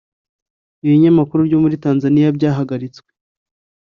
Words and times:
Ibinyamakuru 0.85 1.41
byo 1.47 1.57
muri 1.63 1.75
tanzaniya 1.85 2.35
byahagaritswe 2.37 3.09